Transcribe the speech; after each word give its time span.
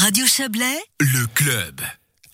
Radio 0.00 0.24
Chablais, 0.24 0.80
Le 0.98 1.26
club. 1.26 1.82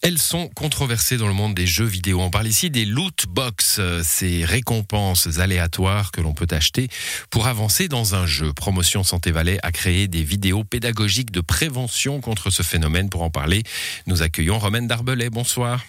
Elles 0.00 0.18
sont 0.18 0.46
controversées 0.46 1.16
dans 1.16 1.26
le 1.26 1.32
monde 1.32 1.52
des 1.52 1.66
jeux 1.66 1.84
vidéo. 1.84 2.20
On 2.20 2.30
parle 2.30 2.46
ici 2.46 2.70
des 2.70 2.84
loot 2.84 3.26
box, 3.28 3.78
euh, 3.80 4.02
ces 4.04 4.44
récompenses 4.44 5.40
aléatoires 5.40 6.12
que 6.12 6.20
l'on 6.20 6.32
peut 6.32 6.46
acheter 6.50 6.86
pour 7.28 7.48
avancer 7.48 7.88
dans 7.88 8.14
un 8.14 8.24
jeu. 8.24 8.52
Promotion 8.52 9.02
Santé 9.02 9.32
Valais 9.32 9.58
a 9.64 9.72
créé 9.72 10.06
des 10.06 10.22
vidéos 10.22 10.62
pédagogiques 10.62 11.32
de 11.32 11.40
prévention 11.40 12.20
contre 12.20 12.50
ce 12.50 12.62
phénomène. 12.62 13.10
Pour 13.10 13.22
en 13.22 13.30
parler, 13.30 13.64
nous 14.06 14.22
accueillons 14.22 14.60
Romaine 14.60 14.86
Darbelay. 14.86 15.28
Bonsoir. 15.28 15.82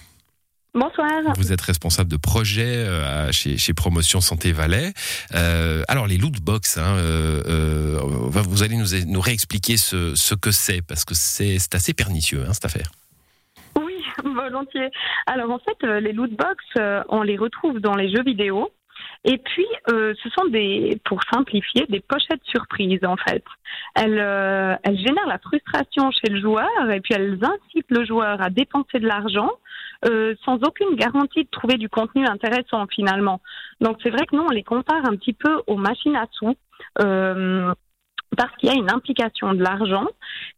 Bonsoir. 0.77 1.33
Vous 1.37 1.51
êtes 1.51 1.61
responsable 1.61 2.07
de 2.07 2.17
projet 2.17 2.85
euh, 2.85 3.31
chez, 3.31 3.57
chez, 3.57 3.73
Promotion 3.73 4.21
Santé 4.21 4.51
Valais. 4.51 4.93
Euh, 5.33 5.81
alors 5.87 6.05
les 6.05 6.17
loot 6.17 6.39
box, 6.39 6.77
hein, 6.77 6.97
euh, 6.97 7.99
vous 7.99 8.61
allez 8.61 8.75
nous, 8.75 8.85
nous 9.07 9.19
réexpliquer 9.19 9.77
ce, 9.77 10.13
ce 10.13 10.35
que 10.35 10.51
c'est 10.51 10.83
parce 10.83 11.03
que 11.03 11.15
c'est 11.15 11.57
assez 11.73 11.95
pernicieux 11.95 12.43
hein, 12.47 12.53
cette 12.53 12.65
affaire. 12.65 12.91
Oui, 13.75 13.95
volontiers. 14.23 14.91
Alors 15.25 15.49
en 15.49 15.57
fait, 15.57 15.83
les 15.99 16.13
loot 16.13 16.32
box, 16.37 16.63
on 17.09 17.23
les 17.23 17.37
retrouve 17.37 17.79
dans 17.79 17.96
les 17.96 18.15
jeux 18.15 18.23
vidéo. 18.23 18.71
Et 19.23 19.37
puis, 19.37 19.65
euh, 19.89 20.13
ce 20.21 20.29
sont 20.29 20.45
des, 20.49 20.99
pour 21.05 21.19
simplifier, 21.33 21.85
des 21.89 21.99
pochettes 21.99 22.43
surprises 22.45 23.03
en 23.03 23.17
fait. 23.17 23.43
Elles, 23.95 24.19
euh, 24.19 24.75
elles 24.83 24.97
génèrent 24.97 25.27
la 25.27 25.39
frustration 25.39 26.11
chez 26.11 26.31
le 26.31 26.39
joueur 26.39 26.89
et 26.91 27.01
puis 27.01 27.13
elles 27.13 27.39
incitent 27.41 27.89
le 27.91 28.05
joueur 28.05 28.41
à 28.41 28.49
dépenser 28.49 28.99
de 28.99 29.07
l'argent 29.07 29.51
euh, 30.05 30.35
sans 30.45 30.57
aucune 30.57 30.95
garantie 30.95 31.43
de 31.43 31.49
trouver 31.49 31.77
du 31.77 31.89
contenu 31.89 32.25
intéressant 32.27 32.85
finalement. 32.88 33.41
Donc 33.81 33.97
c'est 34.03 34.11
vrai 34.11 34.25
que 34.27 34.35
nous 34.35 34.43
on 34.43 34.52
les 34.52 34.63
compare 34.63 35.03
un 35.05 35.16
petit 35.16 35.33
peu 35.33 35.61
aux 35.65 35.77
machines 35.77 36.15
à 36.15 36.25
sous. 36.31 36.55
Euh, 37.02 37.73
parce 38.35 38.55
qu'il 38.57 38.69
y 38.69 38.71
a 38.71 38.75
une 38.75 38.91
implication 38.91 39.53
de 39.53 39.63
l'argent 39.63 40.05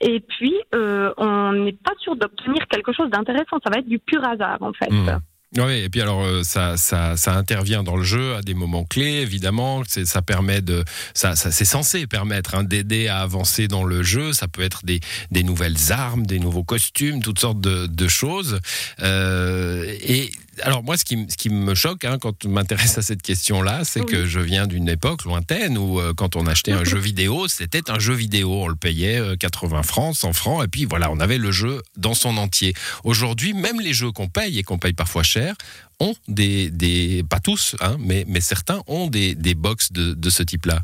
et 0.01 0.19
puis 0.19 0.55
euh, 0.75 1.13
on 1.17 1.53
n'est 1.53 1.73
pas 1.73 1.93
sûr 1.99 2.15
d'obtenir 2.15 2.67
quelque 2.67 2.91
chose 2.91 3.09
d'intéressant. 3.09 3.57
Ça 3.63 3.69
va 3.69 3.79
être 3.79 3.87
du 3.87 3.99
pur 3.99 4.21
hasard 4.25 4.57
en 4.61 4.73
fait. 4.73 4.91
Mmh. 4.91 5.19
Oui, 5.57 5.79
et 5.79 5.89
puis 5.89 5.99
alors 6.01 6.21
euh, 6.21 6.43
ça, 6.43 6.77
ça, 6.77 7.15
intervient 7.27 7.81
dans 7.81 7.97
le 7.97 8.03
jeu 8.03 8.35
à 8.35 8.41
des 8.43 8.53
moments 8.53 8.85
clés, 8.85 9.21
évidemment. 9.21 9.81
Ça 9.87 10.21
permet 10.21 10.61
de, 10.61 10.83
ça, 11.15 11.35
ça 11.35 11.51
c'est 11.51 11.65
censé 11.65 12.05
permettre 12.05 12.53
hein, 12.53 12.63
d'aider 12.63 13.07
à 13.07 13.21
avancer 13.21 13.67
dans 13.67 13.83
le 13.83 14.03
jeu. 14.03 14.31
Ça 14.31 14.47
peut 14.47 14.61
être 14.61 14.85
des, 14.85 14.99
des 15.31 15.41
nouvelles 15.41 15.91
armes, 15.91 16.27
des 16.27 16.37
nouveaux 16.37 16.63
costumes, 16.63 17.23
toutes 17.23 17.39
sortes 17.39 17.61
de, 17.61 17.87
de 17.87 18.07
choses. 18.07 18.59
Euh, 19.01 19.91
et 20.03 20.29
alors 20.63 20.83
moi, 20.83 20.97
ce 20.97 21.05
qui, 21.05 21.25
ce 21.29 21.37
qui 21.37 21.49
me 21.49 21.75
choque 21.75 22.05
hein, 22.05 22.17
quand 22.19 22.45
on 22.45 22.49
m'intéresse 22.49 22.97
à 22.97 23.01
cette 23.01 23.21
question-là, 23.21 23.83
c'est 23.83 24.05
que 24.05 24.25
je 24.25 24.39
viens 24.39 24.67
d'une 24.67 24.89
époque 24.89 25.23
lointaine 25.23 25.77
où 25.77 25.99
euh, 25.99 26.13
quand 26.13 26.35
on 26.35 26.45
achetait 26.47 26.71
un 26.71 26.83
jeu 26.85 26.97
vidéo, 26.97 27.47
c'était 27.47 27.89
un 27.89 27.99
jeu 27.99 28.13
vidéo. 28.13 28.63
On 28.63 28.67
le 28.67 28.75
payait 28.75 29.21
80 29.37 29.79
euh, 29.79 29.83
francs, 29.83 30.15
100 30.15 30.33
francs, 30.33 30.63
et 30.63 30.67
puis 30.67 30.85
voilà, 30.85 31.11
on 31.11 31.19
avait 31.19 31.37
le 31.37 31.51
jeu 31.51 31.81
dans 31.97 32.13
son 32.13 32.37
entier. 32.37 32.73
Aujourd'hui, 33.03 33.53
même 33.53 33.79
les 33.79 33.93
jeux 33.93 34.11
qu'on 34.11 34.27
paye 34.27 34.59
et 34.59 34.63
qu'on 34.63 34.77
paye 34.77 34.93
parfois 34.93 35.23
cher 35.23 35.55
ont 35.99 36.15
des, 36.27 36.69
des 36.69 37.23
pas 37.29 37.39
tous, 37.39 37.75
hein, 37.81 37.97
mais, 37.99 38.25
mais 38.27 38.41
certains 38.41 38.81
ont 38.87 39.07
des, 39.07 39.35
des 39.35 39.53
box 39.53 39.91
de, 39.91 40.13
de 40.13 40.29
ce 40.29 40.43
type-là. 40.43 40.81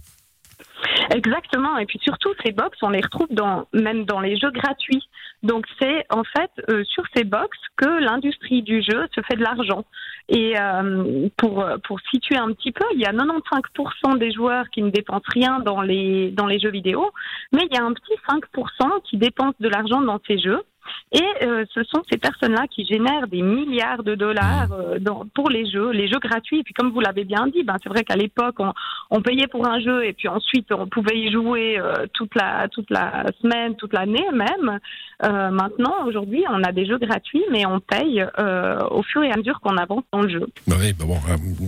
Exactement. 1.13 1.77
Et 1.77 1.85
puis 1.85 1.99
surtout, 2.01 2.29
ces 2.43 2.51
box, 2.51 2.77
on 2.81 2.89
les 2.89 3.01
retrouve 3.01 3.27
dans, 3.29 3.67
même 3.73 4.05
dans 4.05 4.19
les 4.19 4.37
jeux 4.37 4.51
gratuits. 4.51 5.07
Donc 5.43 5.65
c'est 5.79 6.05
en 6.09 6.23
fait 6.23 6.51
euh, 6.69 6.83
sur 6.85 7.03
ces 7.15 7.23
box 7.23 7.57
que 7.77 7.85
l'industrie 7.85 8.63
du 8.63 8.81
jeu 8.81 9.07
se 9.13 9.21
fait 9.21 9.35
de 9.35 9.43
l'argent. 9.43 9.85
Et 10.29 10.59
euh, 10.59 11.27
pour, 11.37 11.65
pour 11.83 11.99
situer 12.11 12.37
un 12.37 12.51
petit 12.53 12.71
peu, 12.71 12.85
il 12.93 12.99
y 12.99 13.05
a 13.05 13.11
95% 13.11 14.17
des 14.17 14.31
joueurs 14.31 14.69
qui 14.69 14.81
ne 14.81 14.89
dépensent 14.89 15.27
rien 15.27 15.59
dans 15.59 15.81
les, 15.81 16.31
dans 16.31 16.47
les 16.47 16.59
jeux 16.59 16.71
vidéo, 16.71 17.11
mais 17.51 17.67
il 17.69 17.75
y 17.75 17.79
a 17.79 17.83
un 17.83 17.93
petit 17.93 18.15
5% 18.27 19.01
qui 19.03 19.17
dépensent 19.17 19.57
de 19.59 19.69
l'argent 19.69 20.01
dans 20.01 20.19
ces 20.27 20.39
jeux. 20.39 20.63
Et 21.11 21.23
euh, 21.44 21.66
ce 21.73 21.83
sont 21.83 22.02
ces 22.11 22.17
personnes-là 22.17 22.66
qui 22.69 22.86
génèrent 22.86 23.28
des 23.28 23.41
milliards 23.41 24.03
de 24.03 24.16
dollars 24.16 24.72
euh, 24.73 25.00
dans, 25.00 25.25
pour 25.33 25.50
les 25.50 25.69
jeux, 25.69 25.91
les 25.91 26.08
jeux 26.08 26.19
gratuits. 26.19 26.59
Et 26.59 26.64
puis 26.64 26.73
comme 26.73 26.91
vous 26.91 27.00
l'avez 27.00 27.23
bien 27.23 27.47
dit, 27.47 27.64
ben, 27.64 27.78
c'est 27.81 27.89
vrai 27.89 28.03
qu'à 28.03 28.16
l'époque, 28.16 28.56
on, 28.59 28.73
on, 29.12 29.22
payait 29.22 29.47
pour 29.47 29.68
un 29.68 29.79
jeu 29.79 30.06
et 30.06 30.13
puis 30.13 30.28
ensuite 30.28 30.72
on 30.72 30.88
pouvait 30.88 31.18
y 31.18 31.31
jouer 31.31 31.79
euh, 31.79 32.06
toute, 32.13 32.35
la, 32.35 32.68
toute 32.69 32.90
la 32.90 33.25
semaine, 33.41 33.75
toute 33.75 33.94
l'année 33.94 34.25
même. 34.34 34.79
Euh, 35.24 35.50
maintenant, 35.51 36.06
aujourd'hui, 36.06 36.44
on 36.51 36.62
a 36.63 36.72
des 36.72 36.85
jeux 36.85 36.97
gratuits, 36.97 37.44
mais 37.51 37.66
on 37.66 37.79
paye 37.79 38.25
euh, 38.38 38.79
au 38.91 39.01
fur 39.03 39.24
et 39.24 39.31
à 39.31 39.38
mesure 39.38 39.62
qu'on 39.62 39.78
avance 39.78 40.03
dans 40.12 40.22
le 40.22 40.29
jeu. 40.29 40.47
Bah 40.68 40.75
oui, 40.79 40.91
bah 40.91 41.06
bon, 41.07 41.18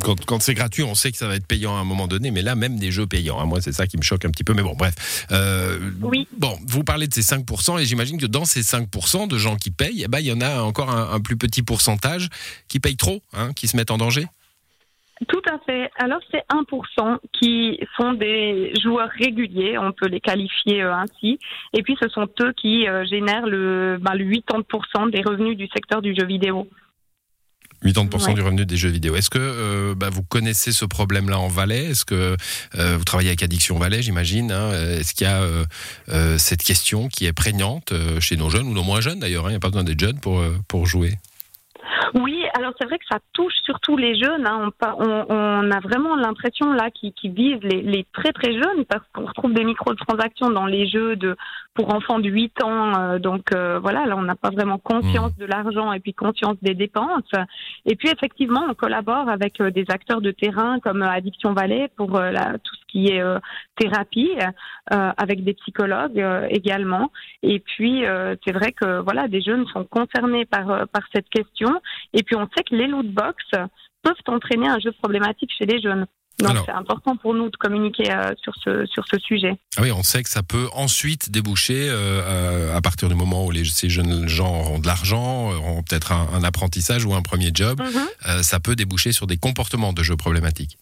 quand, 0.04 0.26
quand 0.26 0.42
c'est 0.42 0.54
gratuit, 0.54 0.84
on 0.84 0.96
sait 0.96 1.12
que 1.12 1.18
ça 1.18 1.28
va 1.28 1.36
être 1.36 1.48
payant 1.48 1.78
à 1.78 1.80
un 1.80 1.86
moment 1.86 2.08
donné, 2.08 2.32
mais 2.32 2.42
là, 2.42 2.56
même 2.56 2.78
des 2.78 2.92
jeux 2.92 3.08
payants. 3.08 3.40
Hein, 3.40 3.46
moi, 3.46 3.62
c'est 3.62 3.72
ça 3.72 3.88
qui 3.88 3.96
me 3.98 4.04
choque 4.04 4.26
un 4.26 4.32
petit 4.32 4.44
peu. 4.44 4.54
Mais 4.54 4.64
bon, 4.64 4.74
bref. 4.78 5.26
oui. 6.02 6.28
Bon, 6.38 6.58
vous 6.68 6.84
parlez 6.84 7.08
de 7.08 7.14
ces 7.14 7.22
5%, 7.22 7.80
et 7.80 7.86
j'imagine 7.86 8.20
que 8.20 8.26
dans 8.26 8.44
ces 8.44 8.62
5%, 8.62 9.07
de 9.28 9.38
gens 9.38 9.56
qui 9.56 9.72
payent, 9.72 10.04
eh 10.04 10.08
ben, 10.08 10.20
il 10.20 10.28
y 10.28 10.32
en 10.32 10.42
a 10.42 10.62
encore 10.62 10.90
un, 10.90 11.20
plus 11.22 11.38
petit 11.38 11.64
pourcentage 11.64 12.30
qui 12.68 12.80
payent 12.80 12.98
trop, 12.98 13.22
hein, 13.34 13.54
qui 13.54 13.68
se 13.68 13.78
mettent 13.78 13.92
en 13.92 13.98
danger. 13.98 14.26
Tout 15.28 15.42
à 15.50 15.58
fait. 15.66 15.90
Alors 15.96 16.20
c'est 16.30 16.44
1% 16.52 17.18
qui 17.34 17.80
sont 17.96 18.14
des 18.14 18.72
joueurs 18.80 19.10
réguliers, 19.10 19.78
on 19.78 19.92
peut 19.92 20.08
les 20.08 20.20
qualifier 20.20 20.84
euh, 20.84 20.94
ainsi. 20.94 21.40
Et 21.74 21.82
puis 21.82 21.98
ce 22.00 22.08
sont 22.10 22.28
eux 22.42 22.54
qui 22.56 22.88
euh, 22.88 23.04
génèrent 23.06 23.48
le, 23.48 23.98
ben, 24.00 24.14
le 24.14 24.26
80% 24.26 25.10
des 25.10 25.22
revenus 25.22 25.58
du 25.58 25.68
secteur 25.68 26.04
du 26.04 26.14
jeu 26.14 26.26
vidéo. 26.26 26.68
80% 27.84 28.34
du 28.34 28.42
revenu 28.42 28.66
des 28.66 28.78
jeux 28.78 28.90
vidéo. 28.90 29.16
Est-ce 29.16 29.30
que 29.30 29.40
euh, 29.40 29.96
bah, 29.96 30.10
vous 30.12 30.24
connaissez 30.24 30.72
ce 30.72 30.86
problème-là 30.86 31.40
en 31.40 31.48
Valais? 31.48 31.86
Est-ce 31.86 32.06
que 32.06 32.36
euh, 32.76 32.98
vous 32.98 33.04
travaillez 33.04 33.30
avec 33.30 33.44
Addiction 33.44 33.78
Valais, 33.78 34.02
j'imagine 34.02 34.52
hein? 34.52 34.72
Est-ce 34.72 35.14
qu'il 35.14 35.28
y 35.28 35.30
a 35.30 35.42
euh, 35.42 36.38
cette 36.38 36.64
question 36.64 37.08
qui 37.08 37.26
est 37.26 37.34
prégnante 37.34 37.94
chez 38.20 38.38
nos 38.38 38.50
jeunes 38.50 38.68
ou 38.68 38.74
nos 38.74 38.84
moins 38.84 39.02
jeunes 39.02 39.20
d'ailleurs 39.20 39.46
hein? 39.46 39.50
Il 39.50 39.54
n'y 39.54 39.58
a 39.58 39.60
pas 39.60 39.70
besoin 39.70 39.84
d'être 39.84 40.00
jeune 40.00 40.20
pour, 40.20 40.44
pour 40.68 40.86
jouer. 40.86 41.18
Oui, 42.14 42.44
alors 42.58 42.74
c'est 42.80 42.86
vrai 42.86 42.98
que 42.98 43.06
ça 43.10 43.20
touche 43.34 43.54
surtout 43.64 43.98
les 43.98 44.16
jeunes. 44.16 44.46
Hein. 44.46 44.72
On, 44.82 45.26
on, 45.30 45.72
a 45.72 45.80
vraiment 45.80 46.16
l'impression 46.16 46.74
là 46.74 46.90
qui, 46.92 47.14
qui 47.14 47.30
vise 47.30 47.60
les, 47.62 47.82
les, 47.82 48.06
très 48.14 48.32
très 48.32 48.54
jeunes 48.54 48.86
parce 48.88 49.04
qu'on 49.14 49.26
retrouve 49.26 49.54
des 49.54 49.64
microtransactions 49.64 50.50
dans 50.50 50.66
les 50.66 50.88
jeux 50.88 51.16
de 51.16 51.36
pour 51.74 51.94
enfants 51.94 52.20
de 52.20 52.30
8 52.30 52.64
ans. 52.64 53.00
Euh, 53.00 53.20
donc 53.20 53.54
euh, 53.54 53.80
voilà, 53.80 54.06
là 54.06 54.16
on 54.18 54.22
n'a 54.22 54.36
pas 54.36 54.50
vraiment 54.50 54.78
conscience 54.78 55.32
mmh. 55.38 55.42
de 55.42 55.46
l'argent 55.46 55.94
et 55.94 56.00
puis 56.00 56.14
conscience 56.14 56.58
des 56.62 56.74
dépenses. 56.74 57.32
Et 57.88 57.96
puis 57.96 58.10
effectivement, 58.10 58.66
on 58.70 58.76
collabore 58.76 59.30
avec 59.30 59.60
euh, 59.60 59.72
des 59.72 59.86
acteurs 59.90 60.22
de 60.22 60.32
terrain 60.32 60.80
comme 60.80 61.02
Addiction 61.02 61.54
Valais 61.54 61.90
pour 61.96 62.12
la, 62.20 62.58
tout 62.60 62.76
ce 62.76 62.86
qui 62.88 63.08
est 63.08 63.22
thérapie, 63.76 64.32
avec 64.90 65.44
des 65.44 65.54
psychologues 65.54 66.24
également. 66.50 67.12
Et 67.44 67.60
puis 67.60 68.04
c'est 68.46 68.54
vrai 68.54 68.72
que 68.72 69.02
voilà, 69.02 69.28
des 69.28 69.42
jeunes 69.42 69.66
sont 69.68 69.84
concernés 69.84 70.46
par 70.46 70.88
par 70.88 71.04
cette 71.14 71.30
question. 71.30 71.82
Et 72.14 72.24
puis 72.24 72.36
on 72.36 72.48
sait 72.56 72.64
que 72.64 72.76
les 72.76 72.88
loot 72.88 73.08
box 73.12 73.44
peuvent 74.04 74.16
entraîner 74.28 74.68
un 74.68 74.80
jeu 74.80 74.92
problématique 74.94 75.52
chez 75.58 75.66
les 75.66 75.82
jeunes. 75.82 76.06
Donc 76.40 76.58
c'est 76.66 76.72
important 76.72 77.16
pour 77.18 77.34
nous 77.34 77.50
de 77.50 77.58
communiquer 77.58 78.12
euh, 78.12 78.34
sur 78.42 78.54
ce 78.64 78.86
sur 78.86 79.04
ce 79.08 79.18
sujet. 79.20 79.58
Ah 79.76 79.82
oui, 79.82 79.92
on 79.92 80.04
sait 80.04 80.22
que 80.22 80.30
ça 80.30 80.44
peut 80.44 80.68
ensuite 80.74 81.32
déboucher 81.32 81.88
euh, 81.90 82.76
à 82.76 82.82
partir 82.82 83.10
du 83.10 83.16
moment 83.16 83.46
où 83.46 83.52
les, 83.52 83.66
ces 83.66 83.90
jeunes 83.90 84.28
gens 84.28 84.60
auront 84.60 84.80
de 84.80 84.86
l'argent, 84.86 85.50
auront 85.50 85.82
peut-être 85.82 86.12
un, 86.12 86.44
apprentissage 86.44 87.06
ou 87.06 87.16
un 87.16 87.24
premier 87.24 87.50
job, 87.54 87.82
mhm. 87.82 87.88
euh, 88.28 88.42
ça 88.44 88.60
peut 88.60 88.76
déboucher 88.76 89.12
sur 89.12 89.26
des 89.26 89.38
comportements 89.38 89.94
de 89.94 90.04
jeux 90.04 90.16
problématiques. 90.16 90.78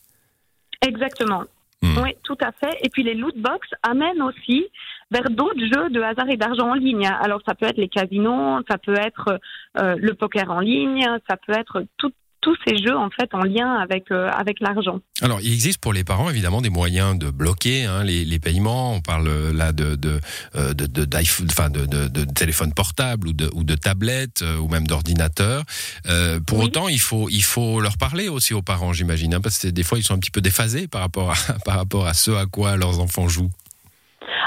Exactement. 0.85 1.44
Hmm. 1.81 1.97
Oui, 2.03 2.11
tout 2.23 2.38
à 2.41 2.51
fait. 2.51 2.77
Et 2.83 2.89
puis 2.89 3.03
les 3.03 3.15
loot 3.15 3.35
box 3.38 3.67
amènent 3.83 4.21
aussi 4.21 4.65
vers 5.11 5.29
d'autres 5.29 5.59
jeux 5.59 5.89
de 5.89 6.01
hasard 6.01 6.29
et 6.29 6.38
d'argent 6.38 6.71
en 6.71 6.73
ligne. 6.73 7.07
Alors 7.21 7.41
ça 7.47 7.55
peut 7.55 7.65
être 7.65 7.77
les 7.77 7.89
casinos, 7.89 8.61
ça 8.69 8.77
peut 8.77 8.97
être 8.97 9.39
euh, 9.77 9.95
le 9.97 10.13
poker 10.13 10.49
en 10.49 10.59
ligne, 10.59 11.05
ça 11.29 11.38
peut 11.38 11.53
être 11.53 11.85
tout, 11.97 12.11
tous 12.45 12.56
ces 12.67 12.78
jeux 12.78 12.95
en 12.95 13.09
fait 13.09 13.33
en 13.33 13.44
lien 13.44 13.73
avec 13.73 14.11
euh, 14.11 14.29
avec 14.29 14.59
l'argent. 14.59 15.00
Alors 15.23 15.41
il 15.41 15.51
existe 15.51 15.81
pour 15.81 15.94
les 15.94 16.03
parents 16.03 16.29
évidemment 16.29 16.61
des 16.61 16.69
moyens 16.69 17.17
de 17.17 17.31
bloquer 17.31 17.85
hein, 17.85 18.03
les, 18.03 18.23
les, 18.23 18.38
paiements. 18.38 18.94
On 18.94 19.01
parle 19.01 19.28
euh, 19.28 19.51
là 19.51 19.72
de 19.72 19.95
de 19.95 20.19
euh, 20.56 20.75
de, 20.75 20.85
de, 20.85 21.07
enfin 21.50 21.72
de, 21.72 21.88
de, 21.88 22.07
de 22.07 22.23
téléphone 22.23 22.72
portable 22.72 23.29
ou 23.29 23.33
de 23.33 23.50
ou 23.56 23.63
de 23.63 23.74
tablette 23.74 24.44
ou 24.62 24.68
même 24.68 24.86
d'ordinateur. 24.86 25.63
Euh, 26.07 26.39
pour 26.39 26.59
autant 26.59 26.88
il 26.88 27.00
faut 27.00 27.30
il 27.30 27.44
faut 27.44 27.81
leur 27.81 27.97
parler 27.97 28.30
aussi 28.30 28.53
aux 28.53 28.62
parents 28.62 28.94
j'imagine 28.94 29.33
hein, 29.33 29.42
parce 29.42 29.57
que 29.57 29.69
des 29.69 29.81
fois 29.81 29.97
ils 29.97 30.03
sont 30.03 30.13
un 30.13 30.19
petit 30.19 30.30
peu 30.30 30.42
déphasés 30.42 30.88
par 30.88 31.01
rapport 31.01 31.31
à 31.31 31.36
par 31.65 31.77
rapport 31.77 32.06
à 32.06 32.13
ce 32.13 32.30
à 32.30 32.45
quoi 32.45 32.77
leurs 32.77 33.00
enfants 33.00 33.27
jouent. 33.27 33.50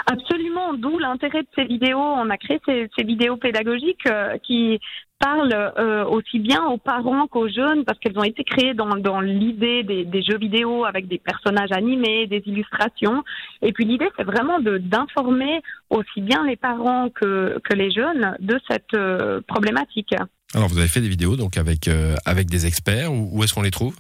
Absolument, 0.06 0.38
d'où 0.75 0.99
l'intérêt 0.99 1.43
de 1.43 1.49
ces 1.55 1.65
vidéos. 1.65 1.99
On 1.99 2.31
a 2.31 2.37
créé 2.37 2.61
ces, 2.67 2.88
ces 2.97 3.05
vidéos 3.05 3.37
pédagogiques 3.37 4.06
euh, 4.06 4.37
qui 4.38 4.81
parlent 5.19 5.73
euh, 5.79 6.05
aussi 6.05 6.38
bien 6.38 6.65
aux 6.67 6.79
parents 6.79 7.26
qu'aux 7.26 7.49
jeunes 7.49 7.85
parce 7.85 7.99
qu'elles 7.99 8.19
ont 8.19 8.25
été 8.25 8.44
créées 8.44 8.75
dans, 8.75 8.97
dans 8.97 9.20
l'idée 9.20 9.82
des, 9.82 10.05
des, 10.05 10.23
jeux 10.23 10.38
vidéo 10.38 10.85
avec 10.85 11.09
des 11.09 11.19
personnages 11.19 11.73
animés, 11.73 12.26
des 12.26 12.43
illustrations. 12.47 13.25
Et 13.62 13.73
puis 13.73 13.85
l'idée, 13.85 14.09
c'est 14.17 14.25
vraiment 14.25 14.61
de 14.61 14.79
d'informer 14.79 15.61
aussi 15.91 16.20
bien 16.20 16.44
les 16.47 16.56
parents 16.56 17.09
que, 17.11 17.59
que 17.64 17.75
les 17.75 17.91
jeunes 17.91 18.37
de 18.38 18.61
cette 18.71 18.94
euh, 18.94 19.41
problématique. 19.49 20.14
Alors, 20.55 20.69
vous 20.69 20.79
avez 20.79 20.88
fait 20.88 21.00
des 21.00 21.09
vidéos 21.09 21.37
donc 21.37 21.56
avec, 21.59 21.91
avec 22.25 22.49
des 22.49 22.67
experts. 22.67 23.12
Où, 23.12 23.29
où 23.32 23.44
est-ce 23.44 23.53
qu'on 23.53 23.62
les 23.62 23.71
trouve? 23.71 23.97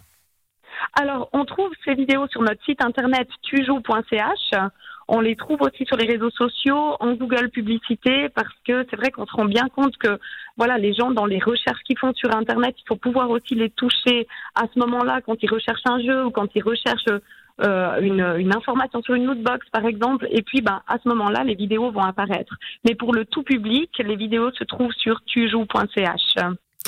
Alors, 0.94 1.28
on 1.32 1.44
trouve 1.44 1.70
ces 1.84 1.94
vidéos 1.94 2.26
sur 2.28 2.42
notre 2.42 2.62
site 2.64 2.82
internet 2.82 3.28
tujou.ch 3.42 4.54
On 5.10 5.20
les 5.20 5.36
trouve 5.36 5.62
aussi 5.62 5.86
sur 5.86 5.96
les 5.96 6.06
réseaux 6.06 6.30
sociaux, 6.30 6.96
en 7.00 7.14
Google 7.14 7.48
Publicité, 7.48 8.28
parce 8.28 8.52
que 8.66 8.86
c'est 8.90 8.96
vrai 8.96 9.10
qu'on 9.10 9.26
se 9.26 9.32
rend 9.32 9.46
bien 9.46 9.68
compte 9.74 9.96
que 9.96 10.18
voilà, 10.58 10.76
les 10.76 10.92
gens 10.92 11.10
dans 11.10 11.24
les 11.24 11.38
recherches 11.38 11.82
qu'ils 11.84 11.98
font 11.98 12.12
sur 12.12 12.36
Internet, 12.36 12.74
il 12.78 12.86
faut 12.86 12.96
pouvoir 12.96 13.30
aussi 13.30 13.54
les 13.54 13.70
toucher 13.70 14.26
à 14.54 14.64
ce 14.72 14.78
moment-là 14.80 15.22
quand 15.22 15.42
ils 15.42 15.50
recherchent 15.50 15.86
un 15.86 16.00
jeu 16.02 16.26
ou 16.26 16.30
quand 16.30 16.48
ils 16.54 16.62
recherchent 16.62 17.06
euh, 17.64 18.00
une, 18.00 18.54
information 18.54 19.02
sur 19.02 19.14
une 19.14 19.24
lootbox 19.24 19.66
par 19.70 19.86
exemple, 19.86 20.28
et 20.30 20.42
puis 20.42 20.60
ben, 20.60 20.82
à 20.86 20.98
ce 21.02 21.08
moment-là, 21.08 21.42
les 21.42 21.54
vidéos 21.54 21.90
vont 21.90 22.02
apparaître. 22.02 22.54
Mais 22.86 22.94
pour 22.94 23.14
le 23.14 23.24
tout 23.24 23.42
public, 23.42 23.90
les 23.98 24.16
vidéos 24.16 24.52
se 24.52 24.64
trouvent 24.64 24.92
sur 24.92 25.22
tujou.ch. 25.24 26.34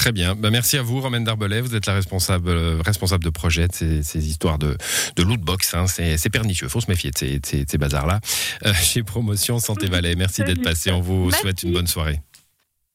Très 0.00 0.12
bien. 0.12 0.34
Ben, 0.34 0.48
merci 0.48 0.78
à 0.78 0.82
vous, 0.82 0.98
Romaine 0.98 1.24
Darbelet. 1.24 1.60
Vous 1.60 1.76
êtes 1.76 1.84
la 1.84 1.92
responsable, 1.92 2.48
euh, 2.48 2.80
responsable 2.82 3.22
de 3.22 3.28
projet 3.28 3.68
de 3.68 3.74
ces, 3.74 4.02
ces 4.02 4.30
histoires 4.30 4.58
de, 4.58 4.78
de 5.16 5.22
lootbox. 5.22 5.74
Hein. 5.74 5.86
C'est 5.88 6.30
pernicieux. 6.30 6.68
faut 6.68 6.80
se 6.80 6.90
méfier 6.90 7.10
de 7.10 7.18
ces, 7.18 7.38
ces, 7.44 7.66
ces 7.68 7.76
bazars-là. 7.76 8.18
Euh, 8.64 8.72
chez 8.82 9.02
Promotion 9.02 9.58
Santé 9.58 9.88
Valais, 9.88 10.14
merci 10.14 10.42
d'être 10.46 10.62
passé. 10.62 10.90
On 10.90 11.02
vous 11.02 11.30
souhaite 11.30 11.64
une 11.64 11.74
bonne 11.74 11.86
soirée. 11.86 12.18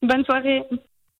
Bonne 0.02 0.24
soirée. 0.24 0.64